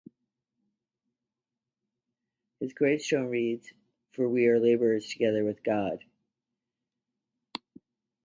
[2.59, 3.71] His gravestone reads
[4.13, 6.03] 'For we are labourers together with God'.